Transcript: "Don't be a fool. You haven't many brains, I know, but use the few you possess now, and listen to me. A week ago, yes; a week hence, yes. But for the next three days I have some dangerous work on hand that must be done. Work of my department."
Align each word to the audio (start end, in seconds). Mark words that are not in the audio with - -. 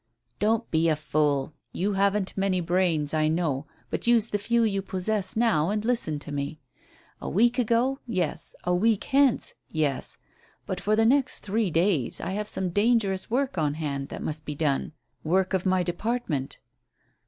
"Don't 0.39 0.71
be 0.71 0.89
a 0.89 0.95
fool. 0.95 1.53
You 1.73 1.93
haven't 1.93 2.35
many 2.35 2.59
brains, 2.59 3.13
I 3.13 3.27
know, 3.27 3.67
but 3.91 4.07
use 4.07 4.29
the 4.29 4.39
few 4.39 4.63
you 4.63 4.81
possess 4.81 5.35
now, 5.35 5.69
and 5.69 5.85
listen 5.85 6.17
to 6.17 6.31
me. 6.31 6.59
A 7.21 7.29
week 7.29 7.59
ago, 7.59 7.99
yes; 8.07 8.55
a 8.63 8.73
week 8.73 9.03
hence, 9.03 9.53
yes. 9.69 10.17
But 10.65 10.81
for 10.81 10.95
the 10.95 11.05
next 11.05 11.41
three 11.41 11.69
days 11.69 12.19
I 12.19 12.31
have 12.31 12.49
some 12.49 12.71
dangerous 12.71 13.29
work 13.29 13.59
on 13.59 13.75
hand 13.75 14.07
that 14.09 14.23
must 14.23 14.43
be 14.43 14.55
done. 14.55 14.93
Work 15.23 15.53
of 15.53 15.67
my 15.67 15.83
department." 15.83 16.57